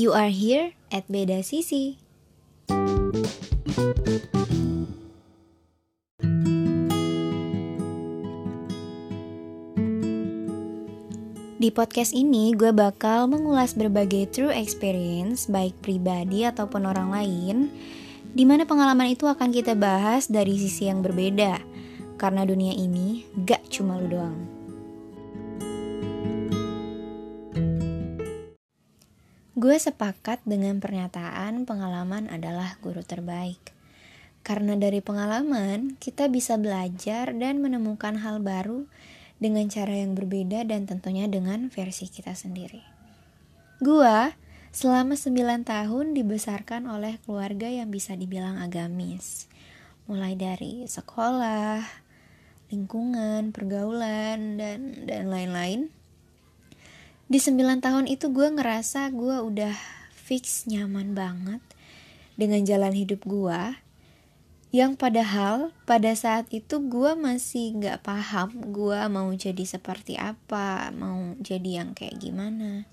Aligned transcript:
You 0.00 0.16
are 0.16 0.32
here 0.32 0.72
at 0.88 1.04
Beda 1.12 1.44
Sisi. 1.44 2.00
Di 11.60 11.68
podcast 11.68 12.16
ini, 12.16 12.56
gue 12.56 12.72
bakal 12.72 13.28
mengulas 13.28 13.76
berbagai 13.76 14.32
true 14.32 14.48
experience, 14.48 15.44
baik 15.44 15.76
pribadi 15.84 16.48
ataupun 16.48 16.88
orang 16.88 17.12
lain, 17.12 17.68
di 18.32 18.48
mana 18.48 18.64
pengalaman 18.64 19.12
itu 19.12 19.28
akan 19.28 19.52
kita 19.52 19.76
bahas 19.76 20.32
dari 20.32 20.56
sisi 20.56 20.88
yang 20.88 21.04
berbeda, 21.04 21.60
karena 22.16 22.48
dunia 22.48 22.72
ini 22.72 23.28
gak 23.44 23.68
cuma 23.68 24.00
lu 24.00 24.08
doang. 24.08 24.59
Gue 29.60 29.76
sepakat 29.76 30.40
dengan 30.48 30.80
pernyataan 30.80 31.68
pengalaman 31.68 32.32
adalah 32.32 32.80
guru 32.80 33.04
terbaik. 33.04 33.60
Karena 34.40 34.72
dari 34.72 35.04
pengalaman, 35.04 36.00
kita 36.00 36.32
bisa 36.32 36.56
belajar 36.56 37.36
dan 37.36 37.60
menemukan 37.60 38.16
hal 38.24 38.40
baru 38.40 38.88
dengan 39.36 39.68
cara 39.68 40.00
yang 40.00 40.16
berbeda 40.16 40.64
dan 40.64 40.88
tentunya 40.88 41.28
dengan 41.28 41.68
versi 41.68 42.08
kita 42.08 42.32
sendiri. 42.32 42.80
Gua 43.84 44.32
selama 44.72 45.12
9 45.12 45.36
tahun 45.68 46.16
dibesarkan 46.16 46.88
oleh 46.88 47.20
keluarga 47.28 47.68
yang 47.68 47.92
bisa 47.92 48.16
dibilang 48.16 48.64
agamis. 48.64 49.44
Mulai 50.08 50.40
dari 50.40 50.88
sekolah, 50.88 51.84
lingkungan, 52.72 53.52
pergaulan, 53.52 54.56
dan 54.56 55.04
dan 55.04 55.28
lain-lain. 55.28 55.99
Di 57.30 57.38
9 57.38 57.78
tahun 57.78 58.10
itu 58.10 58.34
gue 58.34 58.50
ngerasa 58.50 59.06
gue 59.14 59.38
udah 59.38 59.78
fix 60.10 60.66
nyaman 60.66 61.14
banget 61.14 61.62
dengan 62.34 62.66
jalan 62.66 62.90
hidup 62.90 63.22
gue 63.22 63.78
yang 64.70 64.94
padahal 64.94 65.74
pada 65.82 66.14
saat 66.14 66.46
itu 66.54 66.78
gue 66.78 67.18
masih 67.18 67.74
gak 67.82 68.06
paham 68.06 68.54
gue 68.70 68.98
mau 69.10 69.26
jadi 69.34 69.66
seperti 69.66 70.14
apa, 70.14 70.94
mau 70.94 71.34
jadi 71.42 71.82
yang 71.82 71.90
kayak 71.90 72.22
gimana. 72.22 72.86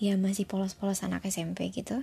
Ya 0.00 0.16
masih 0.16 0.48
polos-polos 0.48 1.04
anak 1.04 1.28
SMP 1.28 1.68
gitu. 1.68 2.00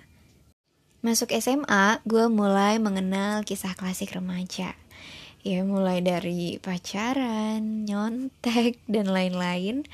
Masuk 1.02 1.34
SMA, 1.34 2.06
gue 2.06 2.30
mulai 2.30 2.78
mengenal 2.78 3.42
kisah 3.42 3.74
klasik 3.74 4.14
remaja. 4.14 4.78
Ya 5.42 5.66
mulai 5.66 6.06
dari 6.06 6.62
pacaran, 6.62 7.90
nyontek, 7.90 8.78
dan 8.86 9.10
lain-lain. 9.10 9.90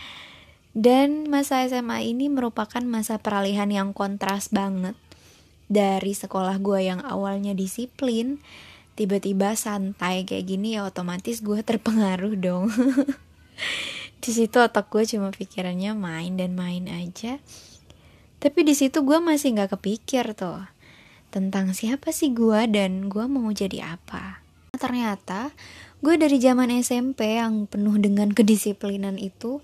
Dan 0.75 1.31
masa 1.31 1.63
SMA 1.63 2.03
ini 2.11 2.27
merupakan 2.27 2.83
masa 2.83 3.15
peralihan 3.15 3.71
yang 3.71 3.95
kontras 3.95 4.51
banget. 4.51 4.99
Dari 5.71 6.11
sekolah 6.11 6.59
gue 6.59 6.83
yang 6.83 6.99
awalnya 6.99 7.55
disiplin, 7.55 8.43
tiba-tiba 8.99 9.55
santai 9.55 10.27
kayak 10.27 10.51
gini 10.51 10.75
ya 10.75 10.83
otomatis 10.83 11.39
gue 11.39 11.63
terpengaruh 11.63 12.35
dong. 12.35 12.67
Di 14.25 14.35
situ 14.35 14.59
otak 14.59 14.91
gue 14.91 15.07
cuma 15.07 15.31
pikirannya 15.31 15.95
main 15.95 16.35
dan 16.35 16.59
main 16.59 16.91
aja. 16.91 17.39
Tapi 18.41 18.59
di 18.61 18.73
situ 18.73 19.01
gue 19.01 19.17
masih 19.17 19.53
nggak 19.57 19.79
kepikir 19.79 20.33
tuh 20.37 20.65
tentang 21.29 21.73
siapa 21.73 22.13
sih 22.13 22.33
gue 22.33 22.67
dan 22.69 23.07
gue 23.07 23.25
mau 23.25 23.47
jadi 23.53 23.97
apa. 23.97 24.43
Ternyata 24.75 25.53
gue 26.03 26.13
dari 26.19 26.41
zaman 26.41 26.73
SMP 26.73 27.37
yang 27.39 27.65
penuh 27.69 28.01
dengan 28.01 28.33
kedisiplinan 28.33 29.21
itu 29.21 29.63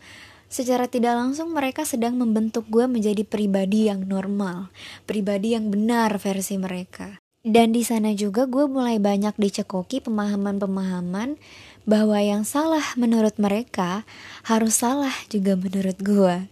secara 0.51 0.91
tidak 0.91 1.15
langsung 1.15 1.55
mereka 1.55 1.87
sedang 1.87 2.19
membentuk 2.19 2.67
gue 2.67 2.83
menjadi 2.85 3.23
pribadi 3.23 3.87
yang 3.87 4.03
normal, 4.03 4.67
pribadi 5.07 5.55
yang 5.55 5.71
benar 5.71 6.19
versi 6.19 6.59
mereka. 6.59 7.15
Dan 7.41 7.73
di 7.73 7.81
sana 7.81 8.13
juga 8.13 8.45
gue 8.45 8.69
mulai 8.69 9.01
banyak 9.01 9.33
dicekoki 9.33 10.03
pemahaman-pemahaman 10.05 11.41
bahwa 11.89 12.17
yang 12.21 12.45
salah 12.45 12.85
menurut 12.93 13.33
mereka 13.41 14.05
harus 14.45 14.77
salah 14.77 15.15
juga 15.33 15.57
menurut 15.57 15.97
gue. 15.97 16.45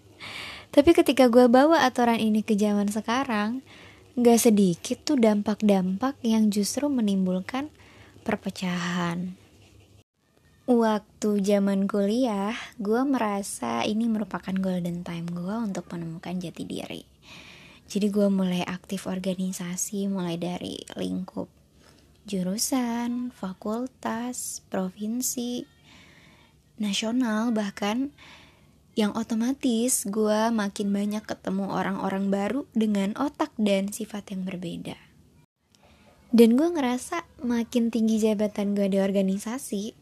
Tapi 0.74 0.92
ketika 0.98 1.30
gue 1.30 1.46
bawa 1.46 1.86
aturan 1.86 2.18
ini 2.18 2.42
ke 2.42 2.58
zaman 2.58 2.90
sekarang, 2.90 3.62
gak 4.18 4.42
sedikit 4.42 5.02
tuh 5.06 5.22
dampak-dampak 5.22 6.18
yang 6.26 6.50
justru 6.50 6.90
menimbulkan 6.90 7.70
perpecahan. 8.26 9.39
Waktu 10.70 11.42
zaman 11.42 11.90
kuliah, 11.90 12.54
gue 12.78 13.02
merasa 13.02 13.82
ini 13.82 14.06
merupakan 14.06 14.54
golden 14.54 15.02
time 15.02 15.26
gue 15.34 15.56
untuk 15.66 15.90
menemukan 15.90 16.38
jati 16.38 16.62
diri 16.62 17.02
jadi 17.90 18.14
gue 18.14 18.30
mulai 18.30 18.62
aktif 18.70 19.10
organisasi 19.10 20.06
mulai 20.14 20.38
dari 20.38 20.78
lingkup 20.94 21.50
jurusan, 22.30 23.34
fakultas, 23.34 24.62
provinsi, 24.70 25.66
nasional 26.78 27.50
bahkan 27.50 28.14
yang 28.94 29.18
otomatis 29.18 30.06
gue 30.06 30.54
makin 30.54 30.94
banyak 30.94 31.26
ketemu 31.26 31.66
orang-orang 31.74 32.30
baru 32.30 32.70
dengan 32.78 33.18
otak 33.18 33.50
dan 33.58 33.90
sifat 33.90 34.30
yang 34.30 34.46
berbeda. 34.46 34.94
Dan 36.30 36.54
gue 36.54 36.70
ngerasa 36.70 37.26
makin 37.42 37.90
tinggi 37.90 38.22
jabatan 38.22 38.78
gue 38.78 38.86
di 38.86 39.02
organisasi, 39.02 39.98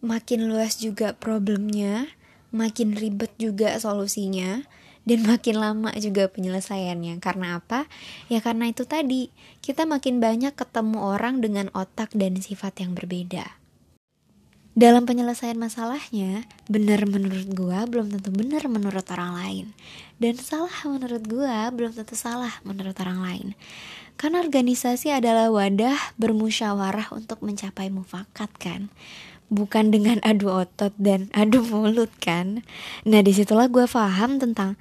makin 0.00 0.48
luas 0.48 0.80
juga 0.80 1.12
problemnya, 1.16 2.08
makin 2.50 2.96
ribet 2.96 3.32
juga 3.36 3.76
solusinya, 3.76 4.64
dan 5.04 5.24
makin 5.24 5.56
lama 5.60 5.90
juga 5.96 6.28
penyelesaiannya. 6.28 7.20
Karena 7.20 7.60
apa? 7.60 7.88
Ya 8.28 8.40
karena 8.44 8.68
itu 8.68 8.84
tadi, 8.84 9.32
kita 9.64 9.84
makin 9.88 10.20
banyak 10.20 10.56
ketemu 10.56 10.98
orang 11.00 11.40
dengan 11.44 11.72
otak 11.72 12.12
dan 12.16 12.40
sifat 12.40 12.80
yang 12.84 12.96
berbeda. 12.96 13.60
Dalam 14.70 15.04
penyelesaian 15.04 15.58
masalahnya, 15.58 16.46
benar 16.70 17.04
menurut 17.04 17.52
gua 17.52 17.84
belum 17.84 18.16
tentu 18.16 18.30
benar 18.32 18.64
menurut 18.70 19.04
orang 19.12 19.36
lain. 19.36 19.66
Dan 20.16 20.38
salah 20.40 20.72
menurut 20.86 21.26
gua 21.26 21.68
belum 21.74 21.92
tentu 21.92 22.14
salah 22.16 22.54
menurut 22.62 22.94
orang 23.02 23.20
lain. 23.20 23.48
Karena 24.14 24.40
organisasi 24.40 25.10
adalah 25.10 25.50
wadah 25.50 25.96
bermusyawarah 26.20 27.12
untuk 27.12 27.40
mencapai 27.42 27.88
mufakat 27.88 28.52
kan 28.60 28.92
bukan 29.50 29.90
dengan 29.90 30.22
adu 30.22 30.48
otot 30.48 30.94
dan 30.96 31.26
adu 31.34 31.60
mulut 31.66 32.08
kan? 32.22 32.62
Nah 33.04 33.20
di 33.20 33.34
situlah 33.34 33.66
gue 33.66 33.84
paham 33.90 34.38
tentang 34.38 34.78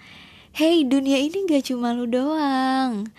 hey 0.56 0.85
dunia 0.85 1.18
ini 1.18 1.50
gak 1.50 1.74
cuma 1.74 1.91
lu 1.91 2.06
doang. 2.06 3.09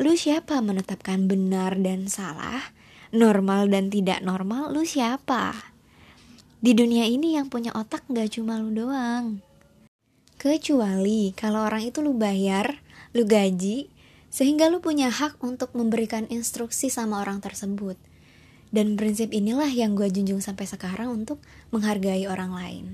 Lu 0.00 0.16
siapa 0.18 0.58
menetapkan 0.58 1.30
benar 1.30 1.78
dan 1.78 2.10
salah 2.10 2.74
normal 3.14 3.70
dan 3.70 3.92
tidak 3.92 4.24
normal 4.24 4.72
lu 4.72 4.82
siapa? 4.82 5.54
Di 6.64 6.72
dunia 6.72 7.04
ini 7.04 7.36
yang 7.36 7.52
punya 7.52 7.70
otak 7.76 8.08
gak 8.08 8.34
cuma 8.40 8.58
lu 8.58 8.72
doang. 8.72 9.44
Kecuali 10.40 11.30
kalau 11.36 11.68
orang 11.68 11.86
itu 11.92 12.00
lu 12.00 12.16
bayar 12.16 12.80
lu 13.14 13.22
gaji 13.28 13.86
sehingga 14.34 14.66
lu 14.66 14.82
punya 14.82 15.12
hak 15.12 15.38
untuk 15.46 15.70
memberikan 15.78 16.26
instruksi 16.26 16.90
sama 16.90 17.22
orang 17.22 17.38
tersebut 17.38 17.94
dan 18.74 18.98
prinsip 18.98 19.30
inilah 19.30 19.70
yang 19.70 19.94
gue 19.94 20.10
junjung 20.10 20.42
sampai 20.42 20.66
sekarang 20.66 21.22
untuk 21.22 21.38
menghargai 21.70 22.26
orang 22.26 22.50
lain. 22.50 22.84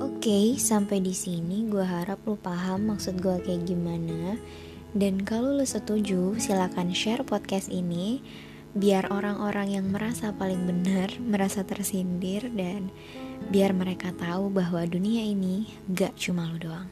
Oke, 0.00 0.32
okay, 0.32 0.46
sampai 0.56 1.04
di 1.04 1.12
sini 1.12 1.68
gue 1.68 1.84
harap 1.84 2.24
lu 2.24 2.40
paham 2.40 2.96
maksud 2.96 3.20
gue 3.20 3.36
kayak 3.44 3.68
gimana. 3.68 4.40
Dan 4.96 5.20
kalau 5.28 5.60
lu 5.60 5.66
setuju, 5.68 6.40
silakan 6.40 6.96
share 6.96 7.20
podcast 7.20 7.68
ini 7.68 8.24
biar 8.72 9.12
orang-orang 9.12 9.76
yang 9.76 9.92
merasa 9.92 10.32
paling 10.32 10.64
benar 10.64 11.12
merasa 11.32 11.68
tersindir 11.68 12.48
dan 12.56 12.88
biar 13.52 13.76
mereka 13.76 14.16
tahu 14.16 14.48
bahwa 14.48 14.88
dunia 14.88 15.20
ini 15.20 15.68
gak 15.92 16.16
cuma 16.16 16.48
lu 16.48 16.56
doang. 16.56 16.88